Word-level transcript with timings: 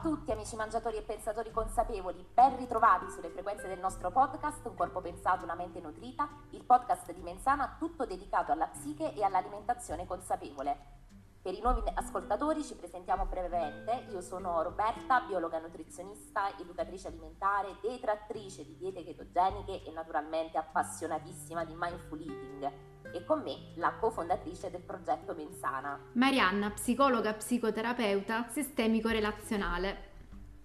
a 0.00 0.02
tutti 0.02 0.32
amici 0.32 0.56
mangiatori 0.56 0.96
e 0.96 1.02
pensatori 1.02 1.50
consapevoli, 1.50 2.26
ben 2.32 2.56
ritrovati 2.56 3.10
sulle 3.10 3.28
frequenze 3.28 3.68
del 3.68 3.78
nostro 3.78 4.10
podcast 4.10 4.64
Un 4.66 4.74
corpo 4.74 5.02
pensato, 5.02 5.44
una 5.44 5.54
mente 5.54 5.78
nutrita, 5.78 6.26
il 6.52 6.64
podcast 6.64 7.12
di 7.12 7.20
Menzana 7.20 7.76
tutto 7.78 8.06
dedicato 8.06 8.50
alla 8.50 8.68
psiche 8.68 9.12
e 9.12 9.22
all'alimentazione 9.22 10.06
consapevole. 10.06 10.98
Per 11.42 11.52
i 11.52 11.60
nuovi 11.60 11.82
ascoltatori 11.94 12.64
ci 12.64 12.76
presentiamo 12.76 13.26
brevemente, 13.26 14.06
io 14.10 14.22
sono 14.22 14.62
Roberta, 14.62 15.20
biologa 15.20 15.58
nutrizionista, 15.58 16.56
educatrice 16.58 17.08
alimentare, 17.08 17.76
detrattrice 17.82 18.64
di 18.64 18.78
diete 18.78 19.04
ketogeniche 19.04 19.84
e 19.84 19.92
naturalmente 19.92 20.56
appassionatissima 20.56 21.66
di 21.66 21.74
mindful 21.76 22.20
eating 22.20 22.89
e 23.12 23.24
con 23.24 23.42
me 23.42 23.72
la 23.76 23.92
cofondatrice 23.98 24.70
del 24.70 24.82
progetto 24.82 25.34
Menzana. 25.34 25.98
Marianna, 26.12 26.70
psicologa 26.70 27.32
psicoterapeuta 27.34 28.48
sistemico-relazionale. 28.50 30.08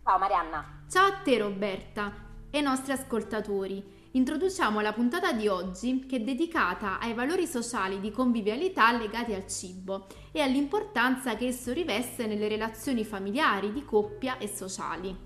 Ciao 0.03 0.17
Marianna. 0.17 0.83
Ciao 0.87 1.07
a 1.07 1.13
te 1.17 1.37
Roberta 1.37 2.13
e 2.49 2.57
ai 2.57 2.63
nostri 2.63 2.91
ascoltatori. 2.91 3.93
Introduciamo 4.11 4.79
la 4.79 4.93
puntata 4.93 5.33
di 5.33 5.47
oggi 5.49 6.05
che 6.05 6.17
è 6.17 6.19
dedicata 6.21 6.99
ai 6.99 7.13
valori 7.13 7.45
sociali 7.45 7.99
di 7.99 8.11
convivialità 8.11 8.91
legati 8.93 9.33
al 9.33 9.45
cibo 9.45 10.07
e 10.31 10.39
all'importanza 10.39 11.35
che 11.35 11.47
esso 11.47 11.73
riveste 11.73 12.25
nelle 12.25 12.47
relazioni 12.47 13.03
familiari, 13.03 13.73
di 13.73 13.83
coppia 13.83 14.37
e 14.37 14.47
sociali. 14.47 15.24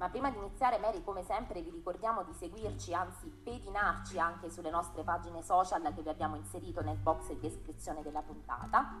Ma 0.00 0.08
prima 0.08 0.30
di 0.30 0.38
iniziare, 0.38 0.78
Mary, 0.78 1.04
come 1.04 1.22
sempre, 1.24 1.60
vi 1.60 1.68
ricordiamo 1.68 2.22
di 2.22 2.32
seguirci, 2.32 2.94
anzi 2.94 3.28
pedinarci 3.28 4.18
anche 4.18 4.48
sulle 4.48 4.70
nostre 4.70 5.02
pagine 5.02 5.42
social 5.42 5.82
che 5.94 6.00
vi 6.00 6.08
abbiamo 6.08 6.36
inserito 6.36 6.80
nel 6.80 6.96
box 6.96 7.28
di 7.28 7.38
descrizione 7.38 8.00
della 8.00 8.22
puntata. 8.22 8.96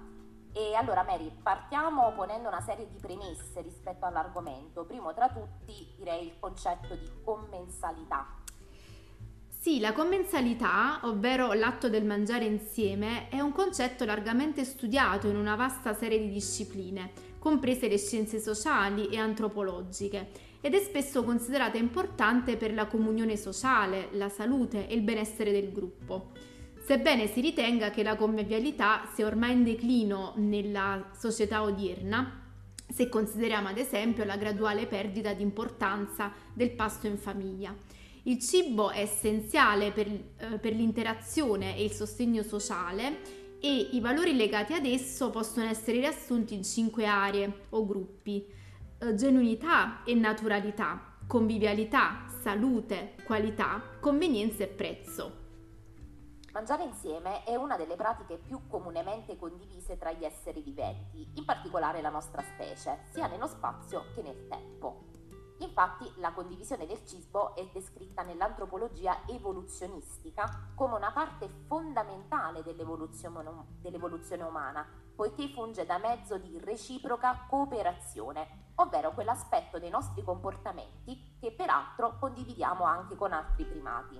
E 0.52 0.74
allora, 0.74 1.02
Mary, 1.02 1.32
partiamo 1.42 2.12
ponendo 2.12 2.48
una 2.48 2.60
serie 2.60 2.86
di 2.86 2.98
premesse 2.98 3.62
rispetto 3.62 4.04
all'argomento. 4.04 4.84
Primo 4.84 5.14
tra 5.14 5.30
tutti, 5.30 5.94
direi 5.96 6.26
il 6.26 6.38
concetto 6.38 6.94
di 6.94 7.10
commensalità. 7.24 8.26
Sì, 9.48 9.80
la 9.80 9.94
commensalità, 9.94 11.00
ovvero 11.04 11.54
l'atto 11.54 11.88
del 11.88 12.04
mangiare 12.04 12.44
insieme, 12.44 13.30
è 13.30 13.40
un 13.40 13.52
concetto 13.52 14.04
largamente 14.04 14.66
studiato 14.66 15.28
in 15.28 15.36
una 15.36 15.56
vasta 15.56 15.94
serie 15.94 16.18
di 16.18 16.30
discipline, 16.30 17.10
comprese 17.38 17.88
le 17.88 17.96
scienze 17.96 18.38
sociali 18.38 19.08
e 19.08 19.18
antropologiche 19.18 20.48
ed 20.60 20.74
è 20.74 20.80
spesso 20.80 21.24
considerata 21.24 21.78
importante 21.78 22.56
per 22.56 22.74
la 22.74 22.86
comunione 22.86 23.36
sociale, 23.36 24.08
la 24.12 24.28
salute 24.28 24.88
e 24.88 24.94
il 24.94 25.02
benessere 25.02 25.52
del 25.52 25.72
gruppo. 25.72 26.32
Sebbene 26.82 27.28
si 27.28 27.40
ritenga 27.40 27.90
che 27.90 28.02
la 28.02 28.16
convivialità 28.16 29.08
sia 29.14 29.26
ormai 29.26 29.52
in 29.52 29.64
declino 29.64 30.34
nella 30.36 31.10
società 31.16 31.62
odierna, 31.62 32.48
se 32.88 33.08
consideriamo 33.08 33.68
ad 33.68 33.78
esempio 33.78 34.24
la 34.24 34.36
graduale 34.36 34.86
perdita 34.86 35.32
di 35.32 35.42
importanza 35.42 36.32
del 36.52 36.72
pasto 36.72 37.06
in 37.06 37.16
famiglia. 37.16 37.74
Il 38.24 38.38
cibo 38.40 38.90
è 38.90 39.00
essenziale 39.00 39.92
per, 39.92 40.08
eh, 40.08 40.58
per 40.58 40.74
l'interazione 40.74 41.76
e 41.76 41.84
il 41.84 41.92
sostegno 41.92 42.42
sociale 42.42 43.38
e 43.60 43.88
i 43.92 44.00
valori 44.00 44.34
legati 44.34 44.72
ad 44.72 44.84
esso 44.84 45.30
possono 45.30 45.68
essere 45.68 45.98
riassunti 45.98 46.54
in 46.54 46.64
cinque 46.64 47.06
aree 47.06 47.66
o 47.70 47.86
gruppi 47.86 48.58
genuinità 49.14 50.04
e 50.04 50.14
naturalità, 50.14 51.14
convivialità, 51.26 52.26
salute, 52.42 53.14
qualità, 53.24 53.80
convenienza 53.98 54.62
e 54.62 54.68
prezzo. 54.68 55.38
Mangiare 56.52 56.84
insieme 56.84 57.44
è 57.44 57.54
una 57.54 57.76
delle 57.76 57.96
pratiche 57.96 58.36
più 58.36 58.66
comunemente 58.68 59.38
condivise 59.38 59.96
tra 59.96 60.12
gli 60.12 60.24
esseri 60.24 60.60
viventi, 60.60 61.26
in 61.34 61.44
particolare 61.44 62.02
la 62.02 62.10
nostra 62.10 62.42
specie, 62.42 63.04
sia 63.12 63.26
nello 63.26 63.46
spazio 63.46 64.04
che 64.14 64.20
nel 64.20 64.48
tempo. 64.48 65.08
Infatti 65.60 66.10
la 66.16 66.32
condivisione 66.32 66.86
del 66.86 67.04
cibo 67.06 67.54
è 67.54 67.66
descritta 67.72 68.22
nell'antropologia 68.22 69.22
evoluzionistica 69.26 70.72
come 70.74 70.96
una 70.96 71.12
parte 71.12 71.48
fondamentale 71.66 72.62
dell'evoluzione, 72.62 73.66
dell'evoluzione 73.80 74.42
umana, 74.42 74.86
poiché 75.20 75.48
funge 75.48 75.84
da 75.84 75.98
mezzo 75.98 76.38
di 76.38 76.58
reciproca 76.58 77.44
cooperazione, 77.46 78.70
ovvero 78.76 79.12
quell'aspetto 79.12 79.78
dei 79.78 79.90
nostri 79.90 80.24
comportamenti 80.24 81.36
che 81.38 81.52
peraltro 81.52 82.16
condividiamo 82.18 82.84
anche 82.84 83.16
con 83.16 83.34
altri 83.34 83.66
primati. 83.66 84.18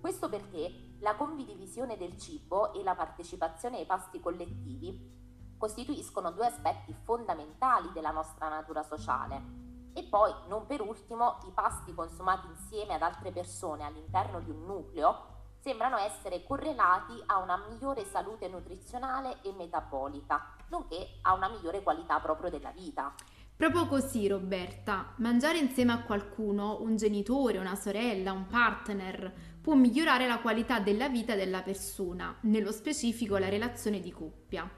Questo 0.00 0.30
perché 0.30 0.96
la 1.00 1.14
condivisione 1.14 1.98
del 1.98 2.16
cibo 2.16 2.72
e 2.72 2.82
la 2.82 2.94
partecipazione 2.94 3.76
ai 3.76 3.84
pasti 3.84 4.18
collettivi 4.18 5.54
costituiscono 5.58 6.32
due 6.32 6.46
aspetti 6.46 6.94
fondamentali 7.04 7.92
della 7.92 8.10
nostra 8.10 8.48
natura 8.48 8.82
sociale 8.82 9.92
e 9.92 10.04
poi, 10.04 10.32
non 10.46 10.64
per 10.64 10.80
ultimo, 10.80 11.36
i 11.46 11.50
pasti 11.52 11.92
consumati 11.92 12.46
insieme 12.46 12.94
ad 12.94 13.02
altre 13.02 13.30
persone 13.30 13.84
all'interno 13.84 14.40
di 14.40 14.48
un 14.48 14.64
nucleo 14.64 15.36
sembrano 15.60 15.98
essere 15.98 16.42
correlati 16.44 17.22
a 17.26 17.38
una 17.38 17.62
migliore 17.68 18.04
salute 18.04 18.48
nutrizionale 18.48 19.38
e 19.42 19.52
metabolica, 19.52 20.54
nonché 20.68 21.18
a 21.22 21.34
una 21.34 21.48
migliore 21.48 21.82
qualità 21.82 22.18
proprio 22.20 22.50
della 22.50 22.70
vita. 22.70 23.14
Proprio 23.56 23.86
così, 23.86 24.28
Roberta, 24.28 25.14
mangiare 25.16 25.58
insieme 25.58 25.92
a 25.92 26.02
qualcuno, 26.02 26.80
un 26.80 26.96
genitore, 26.96 27.58
una 27.58 27.74
sorella, 27.74 28.30
un 28.30 28.46
partner, 28.46 29.32
può 29.60 29.74
migliorare 29.74 30.28
la 30.28 30.38
qualità 30.38 30.78
della 30.78 31.08
vita 31.08 31.34
della 31.34 31.62
persona, 31.62 32.36
nello 32.42 32.70
specifico 32.70 33.36
la 33.36 33.48
relazione 33.48 33.98
di 33.98 34.12
coppia. 34.12 34.70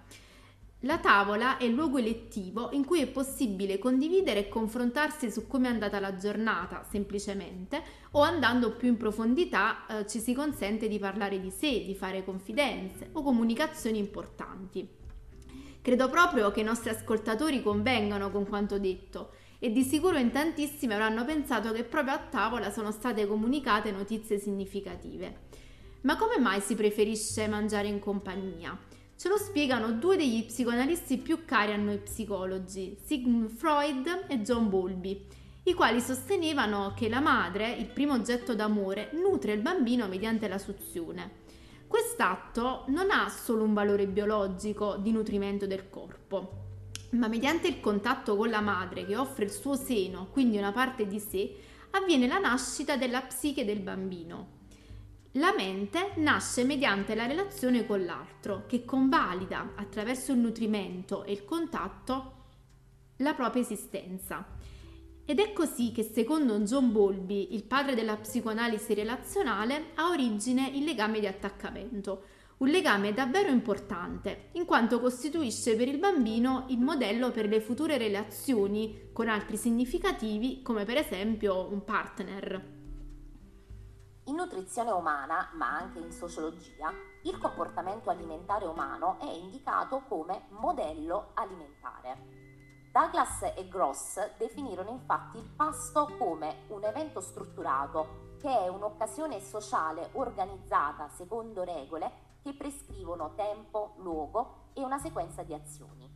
La 0.85 0.97
tavola 0.97 1.59
è 1.59 1.65
il 1.65 1.75
luogo 1.75 1.99
elettivo 1.99 2.71
in 2.73 2.87
cui 2.87 3.03
è 3.03 3.07
possibile 3.07 3.79
condividere 3.79 4.41
e 4.41 4.49
confrontarsi 4.49 5.31
su 5.31 5.47
come 5.47 5.69
è 5.69 5.71
andata 5.71 6.01
la 6.01 6.17
giornata, 6.17 6.87
semplicemente, 6.91 7.83
o 8.13 8.23
andando 8.23 8.75
più 8.77 8.89
in 8.89 8.97
profondità 8.97 9.85
eh, 9.87 10.07
ci 10.07 10.21
si 10.21 10.33
consente 10.33 10.89
di 10.89 10.99
parlare 10.99 11.39
di 11.39 11.51
sé, 11.51 11.85
di 11.85 11.95
fare 11.95 12.25
confidenze 12.25 13.11
o 13.13 13.23
comunicazioni 13.23 13.99
importanti. 13.99 14.89
Credo 15.83 16.09
proprio 16.09 16.51
che 16.51 16.61
i 16.61 16.65
nostri 16.65 16.89
ascoltatori 16.89 17.63
convengano 17.63 18.31
con 18.31 18.47
quanto 18.47 18.79
detto 18.79 19.33
e 19.59 19.71
di 19.71 19.83
sicuro 19.83 20.17
in 20.17 20.31
tantissimi 20.31 20.95
avranno 20.95 21.27
pensato 21.27 21.73
che 21.73 21.85
proprio 21.85 22.15
a 22.15 22.19
tavola 22.21 22.71
sono 22.71 22.91
state 22.91 23.27
comunicate 23.27 23.91
notizie 23.91 24.39
significative. 24.39 25.41
Ma 26.03 26.17
come 26.17 26.39
mai 26.39 26.63
si 26.63 26.75
preferisce 26.75 27.47
mangiare 27.49 27.89
in 27.89 27.99
compagnia? 27.99 28.89
Ce 29.21 29.29
lo 29.29 29.37
spiegano 29.37 29.93
due 29.93 30.17
degli 30.17 30.47
psicoanalisti 30.47 31.19
più 31.19 31.45
cari 31.45 31.75
a 31.75 31.77
noi 31.77 31.99
psicologi, 31.99 32.97
Sigmund 33.05 33.51
Freud 33.51 34.25
e 34.29 34.41
John 34.41 34.71
Bowlby, 34.71 35.27
i 35.65 35.75
quali 35.75 36.01
sostenevano 36.01 36.95
che 36.97 37.11
la 37.11 37.21
madre, 37.21 37.71
il 37.71 37.85
primo 37.85 38.15
oggetto 38.15 38.55
d'amore, 38.55 39.11
nutre 39.13 39.53
il 39.53 39.61
bambino 39.61 40.09
mediante 40.09 40.49
la 40.49 40.57
suzione. 40.57 41.33
Quest'atto 41.87 42.87
non 42.89 43.11
ha 43.11 43.29
solo 43.29 43.63
un 43.63 43.75
valore 43.75 44.07
biologico 44.07 44.97
di 44.97 45.13
nutrimento 45.13 45.67
del 45.67 45.91
corpo, 45.91 46.53
ma 47.11 47.29
mediante 47.29 47.69
il 47.69 47.79
contatto 47.79 48.37
con 48.37 48.49
la 48.49 48.63
madre 48.63 49.05
che 49.05 49.17
offre 49.17 49.45
il 49.45 49.51
suo 49.51 49.75
seno, 49.75 50.29
quindi 50.33 50.57
una 50.57 50.73
parte 50.73 51.07
di 51.07 51.19
sé, 51.19 51.57
avviene 51.91 52.27
la 52.27 52.39
nascita 52.39 52.97
della 52.97 53.21
psiche 53.21 53.67
del 53.67 53.81
bambino. 53.81 54.60
La 55.35 55.55
mente 55.57 56.15
nasce 56.17 56.65
mediante 56.65 57.15
la 57.15 57.27
relazione 57.27 57.87
con 57.87 58.05
l'altro, 58.05 58.65
che 58.67 58.85
convalida 58.85 59.75
attraverso 59.77 60.33
il 60.33 60.39
nutrimento 60.39 61.23
e 61.23 61.31
il 61.31 61.45
contatto 61.45 62.33
la 63.19 63.33
propria 63.35 63.63
esistenza. 63.63 64.45
Ed 65.25 65.39
è 65.39 65.53
così 65.53 65.93
che 65.93 66.03
secondo 66.03 66.59
John 66.63 66.91
Bowlby, 66.91 67.55
il 67.55 67.63
padre 67.63 67.95
della 67.95 68.17
psicoanalisi 68.17 68.93
relazionale, 68.93 69.91
ha 69.95 70.09
origine 70.09 70.69
il 70.75 70.83
legame 70.83 71.21
di 71.21 71.29
attaccamento, 71.29 72.25
un 72.57 72.69
legame 72.69 73.13
davvero 73.13 73.51
importante, 73.51 74.49
in 74.55 74.65
quanto 74.65 74.99
costituisce 74.99 75.77
per 75.77 75.87
il 75.87 75.99
bambino 75.99 76.67
il 76.71 76.81
modello 76.81 77.31
per 77.31 77.47
le 77.47 77.61
future 77.61 77.99
relazioni 77.99 79.11
con 79.13 79.29
altri 79.29 79.57
significativi, 79.57 80.61
come 80.63 80.85
per 80.85 80.97
esempio 80.97 81.69
un 81.71 81.85
partner. 81.85 82.79
In 84.31 84.37
nutrizione 84.37 84.93
umana, 84.93 85.51
ma 85.55 85.77
anche 85.77 85.99
in 85.99 86.13
sociologia, 86.13 86.93
il 87.25 87.37
comportamento 87.39 88.11
alimentare 88.11 88.65
umano 88.65 89.19
è 89.19 89.29
indicato 89.29 90.05
come 90.07 90.45
modello 90.51 91.33
alimentare. 91.35 92.87
Douglas 92.93 93.43
e 93.57 93.67
Gross 93.67 94.37
definirono 94.37 94.91
infatti 94.91 95.39
il 95.39 95.51
pasto 95.51 96.15
come 96.17 96.63
un 96.69 96.85
evento 96.85 97.21
strutturato, 97.21 98.37
che 98.39 98.57
è 98.57 98.69
un'occasione 98.69 99.41
sociale 99.41 100.11
organizzata 100.13 101.09
secondo 101.09 101.65
regole 101.65 102.39
che 102.41 102.55
prescrivono 102.55 103.35
tempo, 103.35 103.95
luogo 103.97 104.69
e 104.75 104.85
una 104.85 105.01
sequenza 105.01 105.43
di 105.43 105.55
azioni. 105.55 106.09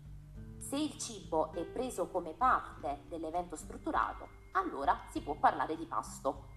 Se 0.61 0.77
il 0.77 0.97
cibo 0.99 1.53
è 1.53 1.65
preso 1.65 2.07
come 2.07 2.33
parte 2.33 3.07
dell'evento 3.09 3.57
strutturato, 3.57 4.29
allora 4.53 5.01
si 5.11 5.21
può 5.21 5.35
parlare 5.35 5.77
di 5.77 5.85
pasto. 5.85 6.54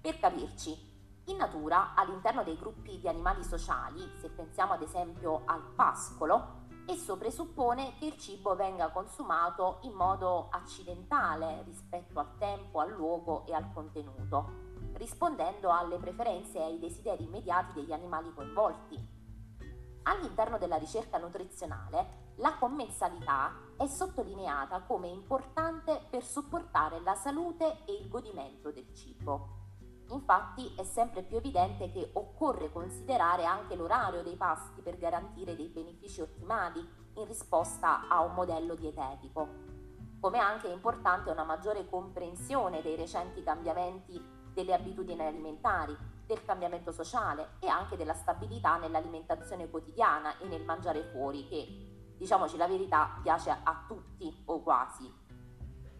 Per 0.00 0.18
capirci, 0.18 0.86
in 1.26 1.36
natura, 1.36 1.94
all'interno 1.94 2.42
dei 2.42 2.56
gruppi 2.56 2.98
di 2.98 3.08
animali 3.08 3.44
sociali, 3.44 4.00
se 4.20 4.30
pensiamo 4.30 4.72
ad 4.72 4.82
esempio 4.82 5.42
al 5.44 5.62
pascolo, 5.74 6.58
Esso 6.90 7.18
presuppone 7.18 7.98
che 7.98 8.06
il 8.06 8.16
cibo 8.16 8.56
venga 8.56 8.88
consumato 8.88 9.80
in 9.82 9.92
modo 9.92 10.48
accidentale 10.50 11.62
rispetto 11.64 12.18
al 12.18 12.38
tempo, 12.38 12.80
al 12.80 12.92
luogo 12.92 13.44
e 13.44 13.52
al 13.52 13.70
contenuto, 13.74 14.48
rispondendo 14.94 15.70
alle 15.70 15.98
preferenze 15.98 16.56
e 16.56 16.62
ai 16.62 16.78
desideri 16.78 17.24
immediati 17.24 17.74
degli 17.74 17.92
animali 17.92 18.32
coinvolti. 18.32 19.06
All'interno 20.04 20.56
della 20.56 20.76
ricerca 20.76 21.18
nutrizionale, 21.18 22.32
la 22.36 22.56
commensalità 22.56 23.52
è 23.76 23.86
sottolineata 23.86 24.80
come 24.80 25.08
importante 25.08 26.06
per 26.08 26.24
supportare 26.24 27.00
la 27.00 27.14
salute 27.16 27.84
e 27.84 27.92
il 28.00 28.08
godimento 28.08 28.70
del 28.70 28.94
cibo. 28.94 29.57
Infatti 30.10 30.74
è 30.74 30.84
sempre 30.84 31.22
più 31.22 31.36
evidente 31.36 31.90
che 31.90 32.10
occorre 32.14 32.72
considerare 32.72 33.44
anche 33.44 33.76
l'orario 33.76 34.22
dei 34.22 34.36
pasti 34.36 34.80
per 34.80 34.96
garantire 34.96 35.54
dei 35.54 35.68
benefici 35.68 36.22
ottimali 36.22 36.80
in 37.14 37.26
risposta 37.26 38.08
a 38.08 38.22
un 38.22 38.32
modello 38.32 38.74
dietetico. 38.74 39.46
Come 40.20 40.38
anche 40.38 40.68
è 40.68 40.72
importante 40.72 41.30
una 41.30 41.44
maggiore 41.44 41.88
comprensione 41.88 42.80
dei 42.80 42.96
recenti 42.96 43.42
cambiamenti 43.42 44.20
delle 44.52 44.74
abitudini 44.74 45.20
alimentari, 45.20 45.96
del 46.26 46.44
cambiamento 46.44 46.90
sociale 46.90 47.56
e 47.60 47.68
anche 47.68 47.96
della 47.96 48.14
stabilità 48.14 48.76
nell'alimentazione 48.78 49.68
quotidiana 49.68 50.38
e 50.38 50.46
nel 50.46 50.64
mangiare 50.64 51.02
fuori 51.12 51.46
che, 51.46 52.14
diciamoci 52.16 52.56
la 52.56 52.66
verità, 52.66 53.18
piace 53.22 53.50
a 53.50 53.84
tutti 53.86 54.42
o 54.46 54.62
quasi. 54.62 55.17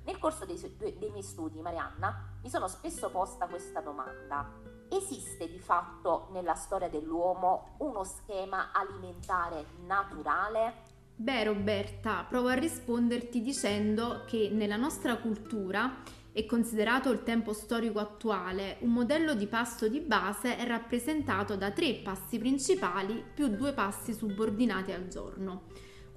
Nel 0.09 0.19
corso 0.19 0.47
dei, 0.47 0.59
dei 0.79 1.11
miei 1.11 1.23
studi, 1.23 1.61
Marianna, 1.61 2.39
mi 2.43 2.49
sono 2.49 2.67
spesso 2.67 3.11
posta 3.11 3.47
questa 3.47 3.81
domanda. 3.81 4.51
Esiste 4.91 5.47
di 5.47 5.59
fatto 5.59 6.29
nella 6.33 6.55
storia 6.55 6.89
dell'uomo 6.89 7.75
uno 7.81 8.05
schema 8.05 8.73
alimentare 8.73 9.67
naturale? 9.85 10.73
Beh 11.15 11.45
Roberta, 11.45 12.25
provo 12.27 12.49
a 12.49 12.55
risponderti 12.55 13.43
dicendo 13.43 14.23
che 14.27 14.49
nella 14.51 14.77
nostra 14.77 15.19
cultura 15.19 15.97
è 16.33 16.47
considerato 16.47 17.11
il 17.11 17.23
tempo 17.23 17.53
storico 17.53 17.99
attuale, 17.99 18.79
un 18.81 18.93
modello 18.93 19.35
di 19.35 19.47
pasto 19.47 19.89
di 19.89 20.01
base 20.01 20.57
è 20.57 20.67
rappresentato 20.67 21.55
da 21.55 21.71
tre 21.71 21.97
passi 21.97 22.39
principali 22.39 23.23
più 23.35 23.49
due 23.49 23.75
passi 23.75 24.15
subordinati 24.15 24.91
al 24.91 25.07
giorno. 25.09 25.65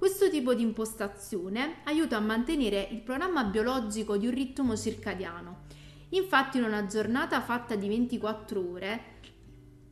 Questo 0.02 0.28
tipo 0.28 0.52
di 0.52 0.62
impostazione 0.62 1.76
aiuta 1.84 2.16
a 2.16 2.20
mantenere 2.20 2.88
il 2.90 3.02
programma 3.02 3.44
biologico 3.44 4.16
di 4.16 4.26
un 4.26 4.34
ritmo 4.34 4.76
circadiano. 4.76 5.60
Infatti 6.08 6.58
in 6.58 6.64
una 6.64 6.86
giornata 6.86 7.40
fatta 7.40 7.76
di 7.76 7.86
24 7.86 8.68
ore, 8.68 9.04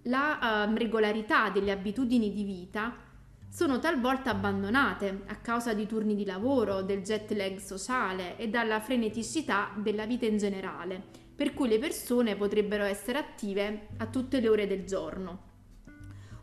la 0.06 0.66
uh, 0.68 0.76
regolarità 0.76 1.50
delle 1.50 1.70
abitudini 1.70 2.32
di 2.32 2.42
vita 2.42 2.92
sono 3.48 3.78
talvolta 3.78 4.30
abbandonate 4.30 5.22
a 5.26 5.36
causa 5.36 5.74
di 5.74 5.86
turni 5.86 6.16
di 6.16 6.24
lavoro, 6.24 6.82
del 6.82 7.02
jet 7.02 7.30
lag 7.30 7.58
sociale 7.58 8.36
e 8.36 8.48
dalla 8.48 8.80
freneticità 8.80 9.70
della 9.76 10.06
vita 10.06 10.26
in 10.26 10.38
generale, 10.38 11.00
per 11.36 11.54
cui 11.54 11.68
le 11.68 11.78
persone 11.78 12.34
potrebbero 12.34 12.82
essere 12.82 13.18
attive 13.18 13.90
a 13.98 14.06
tutte 14.06 14.40
le 14.40 14.48
ore 14.48 14.66
del 14.66 14.84
giorno. 14.84 15.49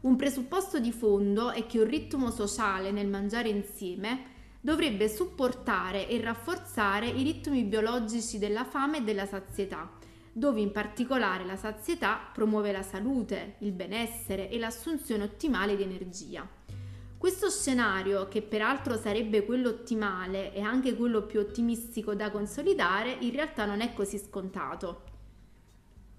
Un 0.08 0.16
presupposto 0.16 0.80
di 0.80 0.94
fondo 0.94 1.52
è 1.52 1.66
che 1.66 1.80
un 1.80 1.86
ritmo 1.86 2.32
sociale 2.32 2.92
nel 2.92 3.10
mangiare 3.10 3.50
insieme 3.50 4.36
dovrebbe 4.62 5.10
supportare 5.10 6.08
e 6.08 6.22
rafforzare 6.22 7.08
i 7.08 7.24
ritmi 7.24 7.66
biologici 7.66 8.38
della 8.38 8.64
fame 8.64 9.00
e 9.00 9.02
della 9.02 9.26
sazietà, 9.26 9.92
dove 10.32 10.62
in 10.62 10.72
particolare 10.72 11.44
la 11.44 11.58
sazietà 11.58 12.20
promuove 12.34 12.72
la 12.72 12.84
salute, 12.84 13.56
il 13.60 13.74
benessere 13.74 14.50
e 14.50 14.58
l'assunzione 14.58 15.26
ottimale 15.26 15.76
di 15.76 15.84
energia. 15.84 16.48
Questo 17.18 17.50
scenario, 17.50 18.30
che 18.30 18.42
peraltro 18.42 18.96
sarebbe 18.96 19.44
quello 19.44 19.68
ottimale 19.68 20.54
e 20.54 20.62
anche 20.62 20.96
quello 20.96 21.24
più 21.24 21.42
ottimistico 21.42 22.16
da 22.16 22.32
consolidare, 22.32 23.18
in 23.20 23.34
realtà 23.34 23.66
non 23.66 23.82
è 23.82 23.92
così 23.92 24.18
scontato. 24.18 25.16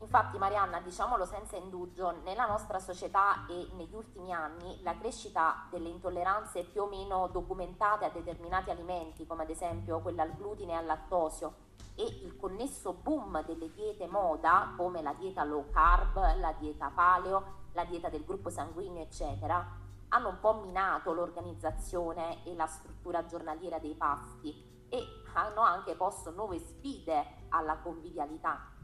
Infatti 0.01 0.39
Marianna, 0.39 0.81
diciamolo 0.81 1.25
senza 1.25 1.57
indugio, 1.57 2.23
nella 2.23 2.47
nostra 2.47 2.79
società 2.79 3.47
e 3.49 3.69
negli 3.75 3.95
ultimi 3.95 4.33
anni 4.33 4.81
la 4.83 4.97
crescita 4.97 5.67
delle 5.71 5.89
intolleranze 5.89 6.63
più 6.63 6.83
o 6.83 6.87
meno 6.87 7.27
documentate 7.27 8.05
a 8.05 8.11
determinati 8.11 8.71
alimenti, 8.71 9.27
come 9.27 9.43
ad 9.43 9.51
esempio 9.51 9.99
quella 10.01 10.23
al 10.23 10.35
glutine 10.35 10.73
e 10.73 10.77
al 10.77 10.87
lattosio, 10.87 11.67
e 11.97 12.05
il 12.05 12.37
connesso 12.37 12.93
boom 12.93 13.45
delle 13.45 13.73
diete 13.73 14.07
moda, 14.07 14.73
come 14.77 15.03
la 15.03 15.13
dieta 15.15 15.43
low 15.43 15.69
carb, 15.73 16.15
la 16.37 16.55
dieta 16.57 16.93
paleo, 16.95 17.67
la 17.73 17.85
dieta 17.85 18.09
del 18.09 18.25
gruppo 18.25 18.51
sanguigno, 18.51 19.01
eccetera, 19.01 19.67
hanno 20.11 20.29
un 20.29 20.39
po' 20.39 20.61
minato 20.63 21.13
l'organizzazione 21.13 22.45
e 22.45 22.55
la 22.55 22.67
struttura 22.67 23.27
giornaliera 23.27 23.81
dei 23.81 23.95
pasti 23.95 24.87
e 24.89 25.05
hanno 25.35 25.61
anche 25.61 25.97
posto 25.97 26.31
nuove 26.31 26.61
sfide 26.61 27.47
alla 27.49 27.77
convivialità 27.79 28.77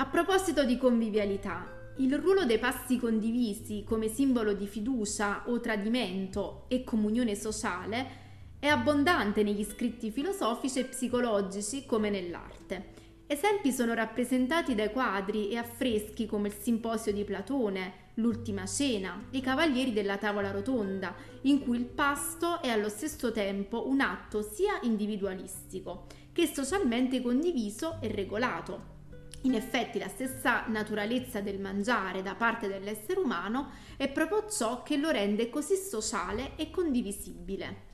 a 0.00 0.06
proposito 0.06 0.64
di 0.64 0.78
convivialità, 0.78 1.92
il 1.98 2.16
ruolo 2.18 2.46
dei 2.46 2.58
passi 2.58 2.96
condivisi 2.96 3.84
come 3.86 4.08
simbolo 4.08 4.54
di 4.54 4.66
fiducia 4.66 5.42
o 5.44 5.60
tradimento 5.60 6.64
e 6.68 6.84
comunione 6.84 7.34
sociale 7.34 8.06
è 8.58 8.66
abbondante 8.66 9.42
negli 9.42 9.62
scritti 9.62 10.10
filosofici 10.10 10.78
e 10.78 10.84
psicologici 10.84 11.84
come 11.84 12.08
nell'arte. 12.08 12.92
Esempi 13.26 13.72
sono 13.72 13.92
rappresentati 13.92 14.74
dai 14.74 14.90
quadri 14.90 15.50
e 15.50 15.58
affreschi 15.58 16.24
come 16.24 16.48
il 16.48 16.54
Simposio 16.54 17.12
di 17.12 17.24
Platone, 17.24 18.08
L'Ultima 18.14 18.64
Cena, 18.64 19.22
i 19.32 19.42
Cavalieri 19.42 19.92
della 19.92 20.16
Tavola 20.16 20.50
Rotonda, 20.50 21.14
in 21.42 21.60
cui 21.60 21.76
il 21.76 21.84
pasto 21.84 22.62
è 22.62 22.70
allo 22.70 22.88
stesso 22.88 23.32
tempo 23.32 23.86
un 23.86 24.00
atto 24.00 24.40
sia 24.40 24.78
individualistico 24.80 26.06
che 26.32 26.46
socialmente 26.46 27.20
condiviso 27.20 27.98
e 28.00 28.08
regolato. 28.08 28.99
In 29.42 29.54
effetti 29.54 29.98
la 29.98 30.08
stessa 30.08 30.66
naturalezza 30.66 31.40
del 31.40 31.58
mangiare 31.58 32.20
da 32.20 32.34
parte 32.34 32.68
dell'essere 32.68 33.20
umano 33.20 33.70
è 33.96 34.06
proprio 34.10 34.46
ciò 34.50 34.82
che 34.82 34.98
lo 34.98 35.08
rende 35.08 35.48
così 35.48 35.76
sociale 35.76 36.56
e 36.56 36.70
condivisibile. 36.70 37.88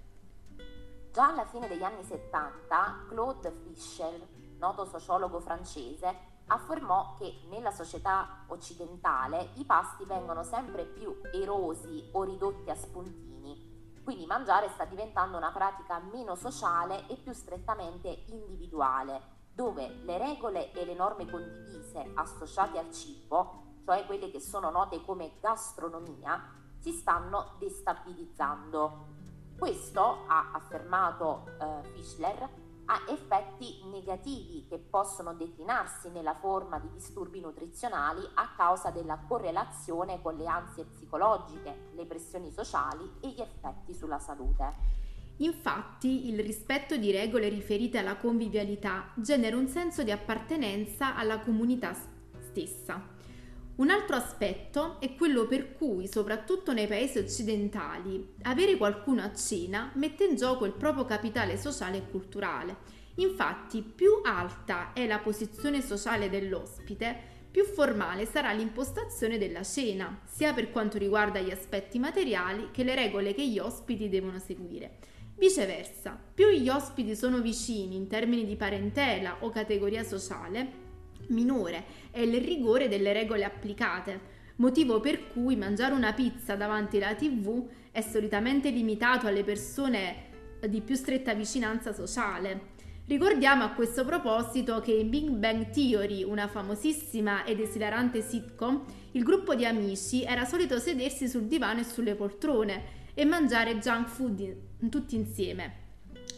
Già 1.13 1.29
alla 1.29 1.47
fine 1.47 1.69
degli 1.69 1.85
anni 1.85 2.03
70 2.03 3.05
Claude 3.09 3.53
Fischel, 3.63 4.27
noto 4.59 4.87
sociologo 4.87 5.39
francese, 5.39 6.35
affermò 6.49 7.15
che 7.17 7.43
nella 7.49 7.71
società 7.71 8.45
occidentale 8.49 9.51
i 9.55 9.65
pasti 9.65 10.05
vengono 10.05 10.43
sempre 10.43 10.85
più 10.85 11.15
erosi 11.33 12.09
o 12.11 12.25
ridotti 12.25 12.71
a 12.71 12.75
spuntini, 12.75 14.01
quindi 14.03 14.27
mangiare 14.27 14.69
sta 14.71 14.85
diventando 14.85 15.37
una 15.37 15.53
pratica 15.53 16.01
meno 16.13 16.35
sociale 16.35 17.07
e 17.07 17.15
più 17.15 17.33
strettamente 17.33 18.25
individuale 18.31 19.36
dove 19.57 19.89
le 20.05 20.19
regole 20.19 20.71
e 20.73 20.85
le 20.85 20.95
norme 20.95 21.29
condivise 21.29 22.11
associate 22.15 22.79
al 22.79 22.93
cibo, 22.93 23.79
cioè 23.87 24.05
quelle 24.05 24.31
che 24.31 24.39
sono 24.39 24.69
note 24.69 25.03
come 25.03 25.39
gastronomia, 25.41 26.53
si 26.79 26.93
stanno 26.93 27.55
destabilizzando. 27.59 29.15
Questo, 29.59 30.25
ha 30.27 30.51
affermato 30.53 31.47
eh, 31.59 31.89
Fischler, 31.95 32.49
ha 32.85 33.01
effetti 33.09 33.83
negativi 33.87 34.67
che 34.69 34.79
possono 34.79 35.33
declinarsi 35.33 36.11
nella 36.11 36.35
forma 36.35 36.79
di 36.79 36.91
disturbi 36.93 37.41
nutrizionali 37.41 38.21
a 38.35 38.51
causa 38.55 38.91
della 38.91 39.19
correlazione 39.27 40.21
con 40.21 40.37
le 40.37 40.47
ansie 40.47 40.85
psicologiche, 40.85 41.93
le 41.95 42.05
pressioni 42.05 42.53
sociali 42.53 43.11
e 43.21 43.29
gli 43.31 43.41
effetti 43.41 43.95
sulla 43.95 44.19
salute. 44.19 45.06
Infatti 45.39 46.29
il 46.29 46.41
rispetto 46.41 46.97
di 46.97 47.11
regole 47.11 47.49
riferite 47.49 47.99
alla 47.99 48.17
convivialità 48.17 49.13
genera 49.17 49.57
un 49.57 49.69
senso 49.69 50.03
di 50.03 50.11
appartenenza 50.11 51.15
alla 51.15 51.41
comunità 51.41 51.95
stessa. 52.39 53.15
Un 53.77 53.91
altro 53.91 54.17
aspetto 54.17 54.99
è 55.01 55.15
quello 55.15 55.47
per 55.47 55.75
cui, 55.75 56.09
soprattutto 56.09 56.73
nei 56.73 56.87
paesi 56.87 57.19
occidentali, 57.19 58.35
avere 58.43 58.79
qualcuno 58.79 59.21
a 59.21 59.35
cena 59.35 59.91
mette 59.97 60.25
in 60.25 60.37
gioco 60.37 60.65
il 60.65 60.73
proprio 60.73 61.05
capitale 61.05 61.59
sociale 61.59 61.99
e 61.99 62.09
culturale. 62.11 62.77
Infatti, 63.17 63.83
più 63.83 64.23
alta 64.25 64.95
è 64.95 65.07
la 65.07 65.19
posizione 65.19 65.83
sociale 65.83 66.31
dell'ospite, 66.31 67.35
più 67.51 67.65
formale 67.65 68.25
sarà 68.25 68.53
l'impostazione 68.53 69.37
della 69.37 69.63
cena, 69.63 70.21
sia 70.25 70.55
per 70.55 70.71
quanto 70.71 70.97
riguarda 70.97 71.41
gli 71.41 71.51
aspetti 71.51 71.99
materiali 71.99 72.71
che 72.71 72.85
le 72.85 72.95
regole 72.95 73.35
che 73.35 73.47
gli 73.47 73.59
ospiti 73.59 74.09
devono 74.09 74.39
seguire. 74.39 74.99
Viceversa, 75.39 76.19
più 76.33 76.49
gli 76.49 76.71
ospiti 76.71 77.15
sono 77.15 77.43
vicini 77.43 77.95
in 77.95 78.07
termini 78.09 78.47
di 78.47 78.57
parentela 78.57 79.37
o 79.41 79.51
categoria 79.51 80.03
sociale, 80.03 80.85
minore 81.29 81.85
è 82.11 82.21
il 82.21 82.41
rigore 82.41 82.89
delle 82.89 83.13
regole 83.13 83.45
applicate, 83.45 84.35
motivo 84.57 84.99
per 84.99 85.29
cui 85.29 85.55
mangiare 85.57 85.93
una 85.93 86.15
pizza 86.15 86.57
davanti 86.57 86.97
alla 86.97 87.15
tv 87.15 87.67
è 87.91 88.01
solitamente 88.01 88.71
limitato 88.71 89.27
alle 89.27 89.45
persone 89.45 90.25
di 90.67 90.81
più 90.81 90.95
stretta 90.95 91.35
vicinanza 91.35 91.93
sociale. 91.93 92.75
Ricordiamo 93.07 93.63
a 93.63 93.73
questo 93.73 94.07
proposito 94.07 94.81
che 94.81 94.93
in 94.93 95.11
Big 95.11 95.29
Bang 95.29 95.69
Theory, 95.69 96.23
una 96.23 96.49
famosissima 96.49 97.45
ed 97.45 97.61
esilarante 97.61 98.23
sitcom, 98.23 98.85
il 99.13 99.23
gruppo 99.23 99.55
di 99.55 99.67
amici 99.67 100.23
era 100.23 100.47
solito 100.47 100.79
sedersi 100.79 101.29
sul 101.29 101.45
divano 101.45 101.81
e 101.81 101.85
sulle 101.85 102.15
poltrone 102.15 103.05
e 103.13 103.27
mangiare 103.27 103.79
junk 103.79 104.09
food 104.09 104.57
tutti 104.89 105.17
insieme. 105.17 105.85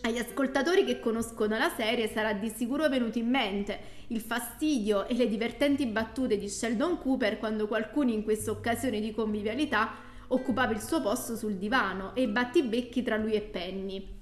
Agli 0.02 0.18
ascoltatori 0.18 0.84
che 0.84 1.00
conoscono 1.00 1.58
la 1.58 1.70
serie 1.70 2.08
sarà 2.08 2.32
di 2.32 2.48
sicuro 2.50 2.88
venuto 2.88 3.18
in 3.18 3.28
mente 3.28 3.96
il 4.08 4.20
fastidio 4.20 5.06
e 5.06 5.14
le 5.14 5.28
divertenti 5.28 5.86
battute 5.86 6.38
di 6.38 6.48
Sheldon 6.48 6.98
Cooper 6.98 7.38
quando 7.38 7.66
qualcuno 7.66 8.10
in 8.10 8.22
questa 8.22 8.50
occasione 8.50 9.00
di 9.00 9.12
convivialità 9.12 9.90
occupava 10.28 10.72
il 10.72 10.80
suo 10.80 11.00
posto 11.02 11.36
sul 11.36 11.56
divano 11.56 12.14
e 12.14 12.22
i 12.22 12.28
battibecchi 12.28 13.02
tra 13.02 13.16
lui 13.16 13.32
e 13.32 13.40
Penny. 13.42 14.16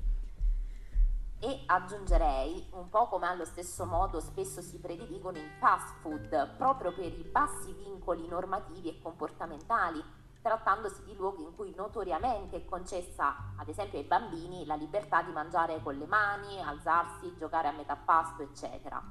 E 1.38 1.62
aggiungerei, 1.66 2.66
un 2.70 2.88
po' 2.88 3.08
come 3.08 3.26
allo 3.26 3.44
stesso 3.44 3.84
modo 3.84 4.20
spesso 4.20 4.62
si 4.62 4.78
prediligono 4.78 5.36
i 5.36 5.48
fast 5.60 5.96
food, 6.00 6.56
proprio 6.56 6.94
per 6.94 7.12
i 7.12 7.28
bassi 7.30 7.72
vincoli 7.74 8.26
normativi 8.26 8.88
e 8.88 8.98
comportamentali 9.02 10.02
trattandosi 10.46 11.02
di 11.02 11.16
luoghi 11.16 11.42
in 11.42 11.56
cui 11.56 11.74
notoriamente 11.74 12.58
è 12.58 12.64
concessa, 12.64 13.34
ad 13.56 13.66
esempio 13.66 13.98
ai 13.98 14.04
bambini, 14.04 14.64
la 14.64 14.76
libertà 14.76 15.20
di 15.22 15.32
mangiare 15.32 15.82
con 15.82 15.96
le 15.96 16.06
mani, 16.06 16.62
alzarsi, 16.62 17.34
giocare 17.36 17.66
a 17.66 17.72
metà 17.72 17.96
pasto, 17.96 18.42
eccetera. 18.42 19.02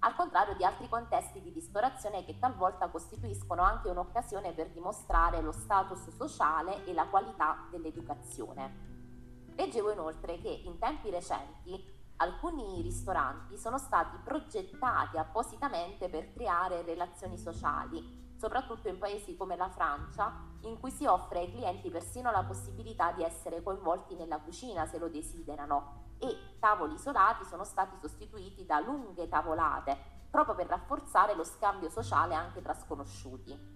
Al 0.00 0.14
contrario 0.16 0.56
di 0.56 0.64
altri 0.64 0.88
contesti 0.88 1.40
di 1.40 1.50
ristorazione 1.50 2.24
che 2.24 2.40
talvolta 2.40 2.88
costituiscono 2.88 3.62
anche 3.62 3.88
un'occasione 3.90 4.54
per 4.54 4.70
dimostrare 4.70 5.40
lo 5.40 5.52
status 5.52 6.08
sociale 6.08 6.84
e 6.84 6.92
la 6.92 7.06
qualità 7.06 7.68
dell'educazione. 7.70 9.54
Leggevo 9.54 9.92
inoltre 9.92 10.40
che 10.40 10.48
in 10.48 10.80
tempi 10.80 11.10
recenti 11.10 11.94
alcuni 12.16 12.82
ristoranti 12.82 13.56
sono 13.56 13.78
stati 13.78 14.16
progettati 14.24 15.16
appositamente 15.16 16.08
per 16.08 16.32
creare 16.32 16.82
relazioni 16.82 17.38
sociali 17.38 18.25
soprattutto 18.36 18.88
in 18.88 18.98
paesi 18.98 19.36
come 19.36 19.56
la 19.56 19.68
Francia, 19.68 20.32
in 20.62 20.78
cui 20.78 20.90
si 20.90 21.06
offre 21.06 21.40
ai 21.40 21.50
clienti 21.50 21.90
persino 21.90 22.30
la 22.30 22.44
possibilità 22.44 23.12
di 23.12 23.22
essere 23.22 23.62
coinvolti 23.62 24.14
nella 24.14 24.38
cucina 24.38 24.86
se 24.86 24.98
lo 24.98 25.08
desiderano 25.08 26.04
e 26.18 26.56
tavoli 26.58 26.94
isolati 26.94 27.44
sono 27.44 27.64
stati 27.64 27.96
sostituiti 28.00 28.64
da 28.64 28.80
lunghe 28.80 29.28
tavolate, 29.28 29.96
proprio 30.30 30.54
per 30.54 30.66
rafforzare 30.66 31.34
lo 31.34 31.44
scambio 31.44 31.88
sociale 31.88 32.34
anche 32.34 32.62
tra 32.62 32.74
sconosciuti. 32.74 33.74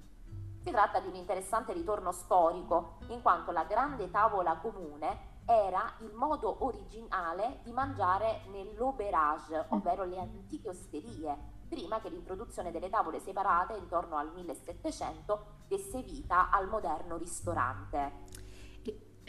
Si 0.62 0.70
tratta 0.70 1.00
di 1.00 1.08
un 1.08 1.14
interessante 1.14 1.72
ritorno 1.72 2.12
storico, 2.12 2.98
in 3.08 3.22
quanto 3.22 3.50
la 3.50 3.64
grande 3.64 4.10
tavola 4.10 4.56
comune 4.58 5.38
era 5.46 5.94
il 6.00 6.12
modo 6.12 6.64
originale 6.64 7.60
di 7.64 7.72
mangiare 7.72 8.42
nell'auberage, 8.48 9.66
ovvero 9.70 10.04
le 10.04 10.18
antiche 10.18 10.68
osterie, 10.68 11.59
prima 11.70 12.00
che 12.00 12.10
l'introduzione 12.10 12.72
delle 12.72 12.90
tavole 12.90 13.20
separate 13.20 13.74
intorno 13.78 14.16
al 14.16 14.32
1700 14.34 15.46
desse 15.68 16.02
vita 16.02 16.50
al 16.50 16.68
moderno 16.68 17.16
ristorante. 17.16 18.48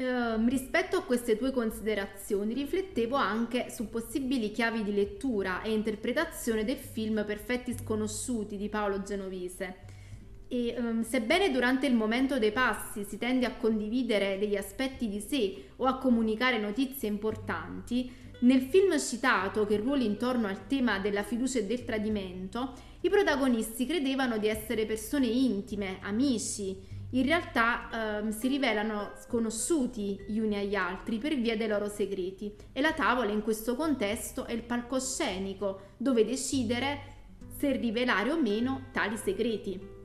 Uh, 0.02 0.48
rispetto 0.48 0.98
a 0.98 1.04
queste 1.04 1.38
tue 1.38 1.52
considerazioni 1.52 2.56
riflettevo 2.56 3.16
anche 3.16 3.70
su 3.70 3.90
possibili 3.90 4.50
chiavi 4.50 4.84
di 4.84 4.96
lettura 4.96 5.62
e 5.62 5.72
interpretazione 5.72 6.64
del 6.64 6.78
film 6.78 7.24
Perfetti 7.24 7.78
sconosciuti 7.78 8.58
di 8.58 8.68
Paolo 8.68 9.04
Genovese. 9.04 9.90
E 10.48 10.76
um, 10.78 11.04
sebbene 11.04 11.52
durante 11.52 11.86
il 11.86 11.94
momento 11.94 12.40
dei 12.40 12.52
passi 12.52 13.04
si 13.04 13.20
tende 13.20 13.46
a 13.46 13.56
condividere 13.56 14.40
degli 14.40 14.56
aspetti 14.56 15.08
di 15.08 15.20
sé 15.20 15.70
o 15.76 15.86
a 15.86 15.98
comunicare 15.98 16.58
notizie 16.58 17.08
importanti, 17.08 18.31
nel 18.42 18.62
film 18.62 18.98
citato, 19.00 19.66
che 19.66 19.78
ruoli 19.78 20.06
intorno 20.06 20.48
al 20.48 20.68
tema 20.68 21.00
della 21.00 21.24
fiducia 21.24 21.60
e 21.60 21.66
del 21.66 21.84
tradimento, 21.84 22.74
i 23.02 23.10
protagonisti 23.10 23.86
credevano 23.86 24.38
di 24.38 24.48
essere 24.48 24.86
persone 24.86 25.28
intime, 25.28 26.00
amici. 26.02 26.90
In 27.14 27.26
realtà 27.26 28.20
ehm, 28.20 28.30
si 28.32 28.48
rivelano 28.48 29.12
sconosciuti 29.22 30.24
gli 30.28 30.40
uni 30.40 30.56
agli 30.56 30.76
altri 30.76 31.18
per 31.18 31.36
via 31.36 31.58
dei 31.58 31.68
loro 31.68 31.90
segreti 31.90 32.56
e 32.72 32.80
la 32.80 32.94
tavola 32.94 33.32
in 33.32 33.42
questo 33.42 33.76
contesto 33.76 34.46
è 34.46 34.54
il 34.54 34.64
palcoscenico 34.64 35.82
dove 35.98 36.24
decidere 36.24 37.00
se 37.58 37.76
rivelare 37.76 38.32
o 38.32 38.42
meno 38.42 38.86
tali 38.94 39.18
segreti. 39.18 40.01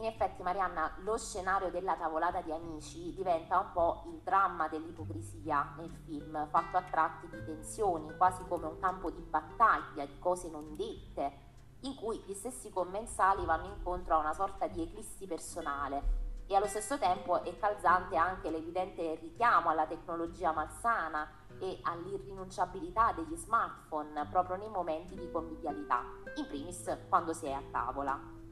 In 0.00 0.04
effetti, 0.04 0.42
Marianna, 0.44 0.94
lo 0.98 1.16
scenario 1.16 1.70
della 1.70 1.96
tavolata 1.96 2.40
di 2.40 2.52
amici 2.52 3.12
diventa 3.12 3.58
un 3.58 3.72
po' 3.72 4.04
il 4.06 4.20
dramma 4.22 4.68
dell'ipocrisia 4.68 5.74
nel 5.76 5.90
film, 6.04 6.46
fatto 6.50 6.76
a 6.76 6.82
tratti 6.82 7.28
di 7.28 7.44
tensioni, 7.44 8.16
quasi 8.16 8.44
come 8.46 8.66
un 8.66 8.78
campo 8.78 9.10
di 9.10 9.20
battaglia, 9.20 10.06
di 10.06 10.16
cose 10.20 10.48
non 10.50 10.76
dette, 10.76 11.46
in 11.80 11.96
cui 11.96 12.22
gli 12.24 12.32
stessi 12.32 12.70
commensali 12.70 13.44
vanno 13.44 13.74
incontro 13.74 14.14
a 14.14 14.18
una 14.18 14.34
sorta 14.34 14.68
di 14.68 14.82
eclissi 14.82 15.26
personale. 15.26 16.26
E 16.46 16.54
allo 16.54 16.68
stesso 16.68 16.96
tempo 16.96 17.42
è 17.42 17.58
calzante 17.58 18.16
anche 18.16 18.50
l'evidente 18.50 19.16
richiamo 19.16 19.68
alla 19.68 19.86
tecnologia 19.86 20.52
malsana 20.52 21.28
e 21.58 21.80
all'irrinunciabilità 21.82 23.12
degli 23.14 23.34
smartphone 23.34 24.28
proprio 24.30 24.54
nei 24.54 24.68
momenti 24.68 25.16
di 25.16 25.28
convivialità, 25.32 26.04
in 26.36 26.46
primis 26.46 26.98
quando 27.08 27.32
si 27.32 27.46
è 27.46 27.52
a 27.52 27.62
tavola. 27.72 28.47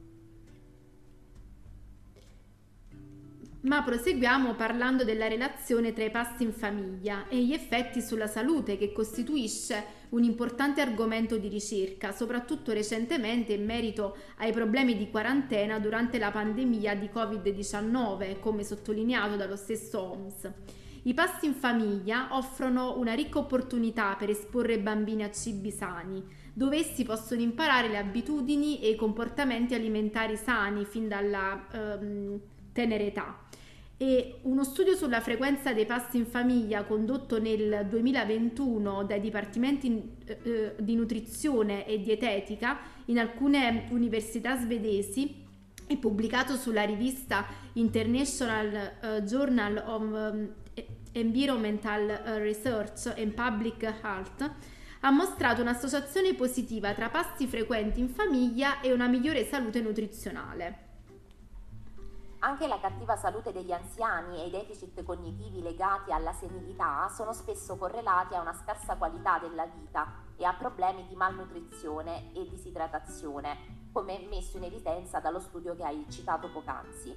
Ma 3.61 3.81
proseguiamo 3.81 4.53
parlando 4.53 5.03
della 5.03 5.27
relazione 5.27 5.91
tra 5.91 6.03
i 6.03 6.11
passi 6.11 6.43
in 6.43 6.53
famiglia 6.53 7.27
e 7.27 7.43
gli 7.43 7.53
effetti 7.53 8.01
sulla 8.01 8.27
salute 8.27 8.77
che 8.77 8.93
costituisce 8.93 9.95
un 10.09 10.23
importante 10.23 10.79
argomento 10.79 11.37
di 11.37 11.47
ricerca, 11.47 12.11
soprattutto 12.11 12.71
recentemente 12.71 13.53
in 13.53 13.65
merito 13.65 14.15
ai 14.37 14.51
problemi 14.51 14.95
di 14.95 15.09
quarantena 15.09 15.79
durante 15.79 16.19
la 16.19 16.29
pandemia 16.29 16.95
di 16.95 17.09
Covid-19, 17.11 18.39
come 18.39 18.63
sottolineato 18.63 19.35
dallo 19.35 19.55
stesso 19.55 20.01
OMS. 20.01 20.51
I 21.03 21.13
passi 21.13 21.47
in 21.47 21.53
famiglia 21.53 22.27
offrono 22.31 22.99
una 22.99 23.13
ricca 23.13 23.39
opportunità 23.39 24.15
per 24.15 24.29
esporre 24.29 24.77
bambini 24.77 25.23
a 25.23 25.31
cibi 25.31 25.71
sani, 25.71 26.23
dove 26.53 26.77
essi 26.77 27.03
possono 27.03 27.41
imparare 27.41 27.87
le 27.87 27.97
abitudini 27.97 28.81
e 28.81 28.89
i 28.89 28.95
comportamenti 28.95 29.73
alimentari 29.73 30.35
sani 30.35 30.85
fin 30.85 31.07
dalla 31.07 31.67
ehm, 31.71 32.39
tenera 32.77 33.03
età. 33.03 33.35
E 33.99 34.41
uno 34.43 34.63
studio 34.63 34.95
sulla 34.95 35.21
frequenza 35.21 35.73
dei 35.73 35.87
pasti 35.87 36.17
in 36.17 36.27
famiglia 36.27 36.83
condotto 36.83 37.39
nel 37.39 37.87
2021 37.89 39.05
dai 39.05 39.19
dipartimenti 39.19 40.11
eh, 40.23 40.37
eh, 40.43 40.75
di 40.77 40.93
nutrizione 40.93 41.87
e 41.87 41.99
dietetica 41.99 42.77
in 43.05 43.17
alcune 43.17 43.87
università 43.89 44.55
svedesi 44.55 45.45
e 45.87 45.97
pubblicato 45.97 46.55
sulla 46.55 46.83
rivista 46.83 47.47
International 47.73 48.91
uh, 49.01 49.23
Journal 49.23 49.81
of 49.83 50.47
Environmental 51.13 52.07
Research 52.39 53.13
and 53.17 53.31
Public 53.31 53.81
Health 54.03 54.51
ha 54.99 55.09
mostrato 55.09 55.61
un'associazione 55.61 56.35
positiva 56.35 56.93
tra 56.93 57.09
pasti 57.09 57.47
frequenti 57.47 57.99
in 57.99 58.09
famiglia 58.09 58.81
e 58.81 58.91
una 58.91 59.07
migliore 59.07 59.45
salute 59.45 59.81
nutrizionale. 59.81 60.86
Anche 62.47 62.65
la 62.69 62.79
cattiva 62.79 63.17
salute 63.17 63.51
degli 63.51 63.73
anziani 63.73 64.39
e 64.39 64.47
i 64.47 64.49
deficit 64.49 65.03
cognitivi 65.03 65.61
legati 65.61 66.13
alla 66.13 66.31
senilità 66.31 67.09
sono 67.09 67.33
spesso 67.33 67.75
correlati 67.75 68.35
a 68.35 68.39
una 68.39 68.53
scarsa 68.53 68.95
qualità 68.95 69.37
della 69.37 69.65
vita 69.65 70.13
e 70.37 70.45
a 70.45 70.53
problemi 70.53 71.05
di 71.07 71.15
malnutrizione 71.15 72.31
e 72.33 72.47
disidratazione, 72.47 73.89
come 73.91 74.25
messo 74.29 74.55
in 74.55 74.63
evidenza 74.63 75.19
dallo 75.19 75.41
studio 75.41 75.75
che 75.75 75.83
hai 75.83 76.05
citato 76.09 76.49
poc'anzi. 76.49 77.13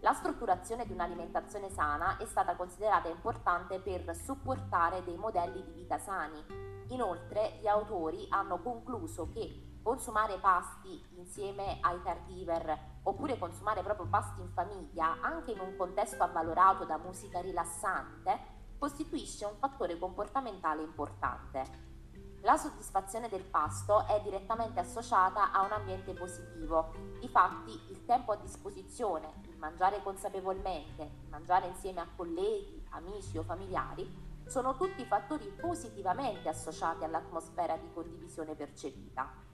La 0.00 0.12
strutturazione 0.12 0.84
di 0.84 0.92
un'alimentazione 0.92 1.70
sana 1.70 2.18
è 2.18 2.26
stata 2.26 2.54
considerata 2.54 3.08
importante 3.08 3.80
per 3.80 4.14
supportare 4.14 5.02
dei 5.02 5.16
modelli 5.16 5.64
di 5.64 5.72
vita 5.72 5.96
sani. 5.96 6.44
Inoltre, 6.88 7.56
gli 7.62 7.66
autori 7.66 8.26
hanno 8.28 8.60
concluso 8.60 9.30
che 9.30 9.73
consumare 9.84 10.38
pasti 10.38 10.98
insieme 11.16 11.76
ai 11.82 12.00
caregiver 12.02 13.02
oppure 13.02 13.38
consumare 13.38 13.82
proprio 13.82 14.06
pasti 14.06 14.40
in 14.40 14.50
famiglia, 14.50 15.18
anche 15.20 15.52
in 15.52 15.60
un 15.60 15.76
contesto 15.76 16.22
avvalorato 16.22 16.86
da 16.86 16.96
musica 16.96 17.40
rilassante, 17.40 18.52
costituisce 18.78 19.44
un 19.44 19.56
fattore 19.58 19.98
comportamentale 19.98 20.82
importante. 20.82 21.92
La 22.40 22.56
soddisfazione 22.56 23.28
del 23.28 23.44
pasto 23.44 24.06
è 24.06 24.20
direttamente 24.22 24.80
associata 24.80 25.52
a 25.52 25.62
un 25.62 25.72
ambiente 25.72 26.14
positivo. 26.14 26.92
Difatti, 27.20 27.72
il 27.90 28.06
tempo 28.06 28.32
a 28.32 28.36
disposizione, 28.36 29.42
il 29.48 29.58
mangiare 29.58 30.02
consapevolmente, 30.02 31.02
il 31.02 31.28
mangiare 31.28 31.68
insieme 31.68 32.00
a 32.00 32.08
colleghi, 32.16 32.86
amici 32.90 33.36
o 33.36 33.42
familiari, 33.42 34.32
sono 34.46 34.76
tutti 34.76 35.04
fattori 35.04 35.46
positivamente 35.58 36.48
associati 36.48 37.04
all'atmosfera 37.04 37.76
di 37.76 37.90
condivisione 37.92 38.54
percepita. 38.54 39.52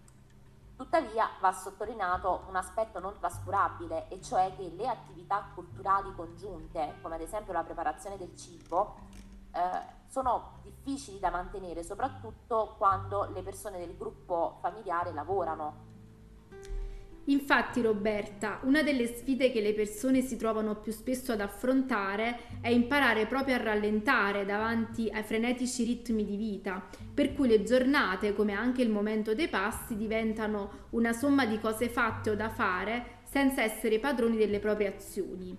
Tuttavia 0.81 1.29
va 1.41 1.53
sottolineato 1.53 2.45
un 2.49 2.57
aspetto 2.57 3.01
non 3.01 3.19
trascurabile, 3.19 4.09
e 4.09 4.23
cioè 4.23 4.51
che 4.57 4.73
le 4.75 4.89
attività 4.89 5.51
culturali 5.53 6.11
congiunte, 6.15 6.95
come 7.03 7.17
ad 7.17 7.21
esempio 7.21 7.53
la 7.53 7.63
preparazione 7.63 8.17
del 8.17 8.35
cibo, 8.35 8.97
eh, 9.53 9.61
sono 10.09 10.61
difficili 10.63 11.19
da 11.19 11.29
mantenere, 11.29 11.85
soprattutto 11.85 12.77
quando 12.79 13.29
le 13.31 13.43
persone 13.43 13.77
del 13.77 13.95
gruppo 13.95 14.57
familiare 14.63 15.13
lavorano. 15.13 15.89
Infatti 17.31 17.81
Roberta, 17.81 18.59
una 18.65 18.83
delle 18.83 19.07
sfide 19.07 19.53
che 19.53 19.61
le 19.61 19.73
persone 19.73 20.21
si 20.21 20.37
trovano 20.37 20.75
più 20.75 20.91
spesso 20.91 21.31
ad 21.31 21.41
affrontare 21.41 22.41
è 22.61 22.69
imparare 22.69 23.27
proprio 23.27 23.55
a 23.55 23.63
rallentare 23.63 24.45
davanti 24.45 25.09
ai 25.13 25.23
frenetici 25.23 25.85
ritmi 25.85 26.25
di 26.25 26.35
vita, 26.35 26.85
per 27.15 27.33
cui 27.33 27.47
le 27.47 27.63
giornate, 27.63 28.35
come 28.35 28.53
anche 28.53 28.83
il 28.83 28.91
momento 28.91 29.33
dei 29.33 29.47
passi, 29.47 29.97
diventano 29.97 30.89
una 30.91 31.13
somma 31.13 31.47
di 31.47 31.61
cose 31.61 31.89
fatte 31.89 32.31
o 32.31 32.35
da 32.35 32.49
fare 32.49 33.19
senza 33.23 33.63
essere 33.63 34.01
padroni 34.01 34.37
delle 34.37 34.59
proprie 34.59 34.89
azioni. 34.89 35.57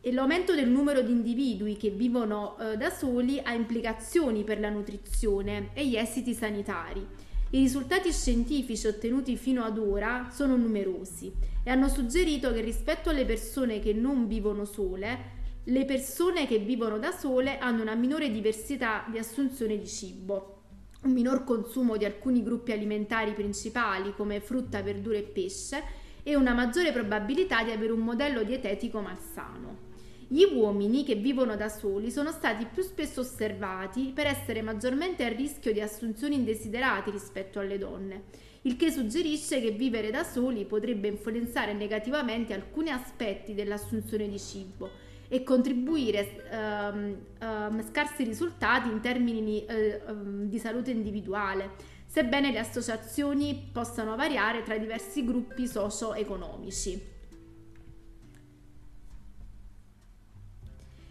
E 0.00 0.12
l'aumento 0.12 0.54
del 0.54 0.68
numero 0.68 1.00
di 1.00 1.10
individui 1.10 1.76
che 1.76 1.90
vivono 1.90 2.56
eh, 2.58 2.76
da 2.76 2.90
soli 2.90 3.40
ha 3.42 3.52
implicazioni 3.52 4.44
per 4.44 4.60
la 4.60 4.70
nutrizione 4.70 5.70
e 5.74 5.84
gli 5.84 5.96
esiti 5.96 6.32
sanitari 6.32 7.30
i 7.54 7.58
risultati 7.58 8.10
scientifici 8.12 8.86
ottenuti 8.86 9.36
fino 9.36 9.62
ad 9.62 9.76
ora 9.76 10.30
sono 10.32 10.56
numerosi 10.56 11.30
e 11.62 11.70
hanno 11.70 11.88
suggerito 11.88 12.50
che 12.50 12.62
rispetto 12.62 13.10
alle 13.10 13.26
persone 13.26 13.78
che 13.78 13.92
non 13.92 14.26
vivono 14.26 14.64
sole, 14.64 15.40
le 15.64 15.84
persone 15.84 16.46
che 16.46 16.58
vivono 16.58 16.98
da 16.98 17.10
sole 17.12 17.58
hanno 17.58 17.82
una 17.82 17.94
minore 17.94 18.30
diversità 18.30 19.04
di 19.10 19.18
assunzione 19.18 19.78
di 19.78 19.86
cibo, 19.86 20.62
un 21.02 21.12
minor 21.12 21.44
consumo 21.44 21.98
di 21.98 22.06
alcuni 22.06 22.42
gruppi 22.42 22.72
alimentari 22.72 23.34
principali 23.34 24.14
come 24.14 24.40
frutta, 24.40 24.80
verdura 24.80 25.18
e 25.18 25.22
pesce 25.22 25.82
e 26.22 26.34
una 26.34 26.54
maggiore 26.54 26.90
probabilità 26.90 27.62
di 27.62 27.70
avere 27.70 27.92
un 27.92 28.00
modello 28.00 28.44
dietetico 28.44 29.00
malsano. 29.02 29.91
Gli 30.32 30.44
uomini 30.50 31.04
che 31.04 31.14
vivono 31.14 31.56
da 31.56 31.68
soli 31.68 32.10
sono 32.10 32.30
stati 32.30 32.64
più 32.64 32.82
spesso 32.82 33.20
osservati 33.20 34.12
per 34.14 34.26
essere 34.26 34.62
maggiormente 34.62 35.26
a 35.26 35.28
rischio 35.28 35.74
di 35.74 35.82
assunzioni 35.82 36.36
indesiderate 36.36 37.10
rispetto 37.10 37.60
alle 37.60 37.76
donne, 37.76 38.22
il 38.62 38.76
che 38.76 38.90
suggerisce 38.90 39.60
che 39.60 39.72
vivere 39.72 40.10
da 40.10 40.24
soli 40.24 40.64
potrebbe 40.64 41.08
influenzare 41.08 41.74
negativamente 41.74 42.54
alcuni 42.54 42.88
aspetti 42.88 43.52
dell'assunzione 43.52 44.26
di 44.26 44.38
cibo 44.38 44.88
e 45.28 45.42
contribuire 45.42 46.42
a 46.50 46.88
um, 46.88 47.16
um, 47.42 47.86
scarsi 47.90 48.24
risultati 48.24 48.88
in 48.88 49.00
termini 49.02 49.66
uh, 49.68 50.10
um, 50.12 50.44
di 50.48 50.58
salute 50.58 50.92
individuale, 50.92 51.72
sebbene 52.06 52.52
le 52.52 52.58
associazioni 52.58 53.68
possano 53.70 54.16
variare 54.16 54.62
tra 54.62 54.78
diversi 54.78 55.26
gruppi 55.26 55.66
socio-economici. 55.66 57.11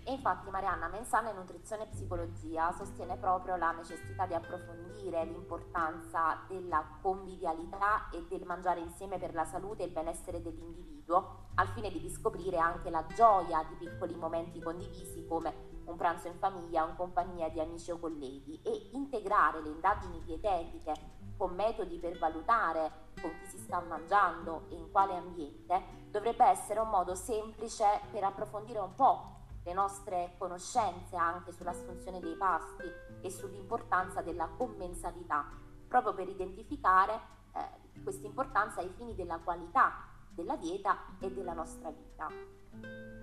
E 0.03 0.13
infatti 0.13 0.49
Marianna 0.49 0.87
Mensana 0.87 1.29
in 1.29 1.35
nutrizione 1.35 1.83
e 1.83 1.87
psicologia 1.87 2.71
sostiene 2.71 3.17
proprio 3.17 3.55
la 3.55 3.71
necessità 3.71 4.25
di 4.25 4.33
approfondire 4.33 5.23
l'importanza 5.25 6.39
della 6.47 6.83
convivialità 7.01 8.09
e 8.09 8.25
del 8.27 8.43
mangiare 8.45 8.79
insieme 8.79 9.19
per 9.19 9.35
la 9.35 9.45
salute 9.45 9.83
e 9.83 9.85
il 9.85 9.91
benessere 9.91 10.41
dell'individuo, 10.41 11.49
al 11.55 11.67
fine 11.67 11.91
di 11.91 11.99
riscoprire 11.99 12.57
anche 12.57 12.89
la 12.89 13.05
gioia 13.13 13.63
di 13.69 13.75
piccoli 13.75 14.15
momenti 14.15 14.59
condivisi 14.59 15.25
come 15.27 15.69
un 15.85 15.95
pranzo 15.97 16.27
in 16.27 16.37
famiglia 16.39 16.87
in 16.87 16.95
compagnia 16.95 17.49
di 17.49 17.59
amici 17.59 17.91
o 17.91 17.99
colleghi 17.99 18.59
e 18.63 18.89
integrare 18.93 19.61
le 19.61 19.69
indagini 19.69 20.23
dietetiche 20.23 20.93
con 21.37 21.53
metodi 21.53 21.97
per 21.97 22.17
valutare 22.17 23.09
con 23.21 23.31
chi 23.39 23.45
si 23.45 23.57
sta 23.57 23.79
mangiando 23.81 24.65
e 24.69 24.75
in 24.75 24.91
quale 24.91 25.15
ambiente 25.15 25.81
dovrebbe 26.09 26.45
essere 26.45 26.79
un 26.79 26.89
modo 26.89 27.13
semplice 27.13 27.85
per 28.11 28.23
approfondire 28.23 28.79
un 28.79 28.95
po' 28.95 29.39
le 29.63 29.73
nostre 29.73 30.35
conoscenze 30.37 31.15
anche 31.15 31.51
sull'assunzione 31.51 32.19
dei 32.19 32.35
pasti 32.35 32.89
e 33.21 33.29
sull'importanza 33.29 34.21
della 34.21 34.47
commensalità, 34.57 35.45
proprio 35.87 36.13
per 36.13 36.27
identificare 36.27 37.19
eh, 37.53 38.01
questa 38.01 38.25
importanza 38.25 38.81
ai 38.81 38.89
fini 38.89 39.15
della 39.15 39.39
qualità 39.39 40.09
della 40.29 40.55
dieta 40.55 40.97
e 41.19 41.31
della 41.31 41.53
nostra 41.53 41.91
vita. 41.91 42.27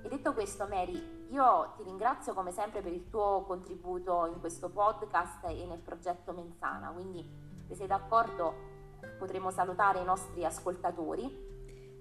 E 0.02 0.09
detto 0.09 0.33
questo, 0.33 0.66
Mary, 0.68 1.26
io 1.30 1.73
ti 1.76 1.83
ringrazio 1.83 2.35
come 2.35 2.52
sempre 2.52 2.80
per 2.83 2.92
il 2.92 3.09
tuo 3.09 3.45
contributo 3.47 4.26
in 4.26 4.39
questo 4.41 4.69
podcast 4.69 5.45
e 5.47 5.67
nel 5.67 5.80
progetto 5.80 6.32
Menzana, 6.32 6.91
quindi 6.91 7.26
se 7.67 7.75
sei 7.75 7.86
d'accordo 7.86 8.76
potremo 9.19 9.50
salutare 9.50 10.00
i 10.00 10.04
nostri 10.04 10.45
ascoltatori 10.45 11.47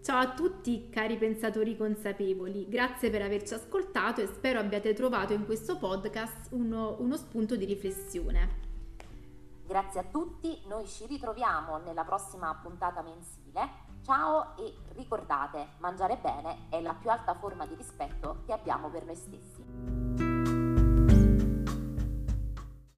Ciao 0.02 0.20
a 0.20 0.34
tutti 0.34 0.90
cari 0.90 1.18
pensatori 1.18 1.76
consapevoli, 1.76 2.70
grazie 2.70 3.10
per 3.10 3.22
averci 3.22 3.54
ascoltato 3.54 4.22
e 4.22 4.28
spero 4.28 4.60
abbiate 4.60 4.94
trovato 4.94 5.34
in 5.34 5.46
questo 5.46 5.78
podcast 5.78 6.52
uno, 6.52 6.96
uno 7.00 7.18
spunto 7.18 7.58
di 7.58 7.66
riflessione. 7.66 8.66
Grazie 9.66 10.00
a 10.00 10.04
tutti, 10.04 10.62
noi 10.68 10.88
ci 10.88 11.06
ritroviamo 11.08 11.78
nella 11.80 12.06
prossima 12.06 12.58
puntata 12.62 13.02
mensile. 13.02 13.86
Ciao 14.06 14.56
e 14.58 14.74
ricordate, 14.96 15.68
mangiare 15.80 16.18
bene 16.22 16.68
è 16.70 16.80
la 16.80 16.94
più 16.94 17.10
alta 17.10 17.34
forma 17.34 17.66
di 17.66 17.76
rispetto 17.76 18.44
che 18.46 18.54
abbiamo 18.54 18.90
per 18.90 19.04
noi 19.04 19.16
stessi. 19.16 20.37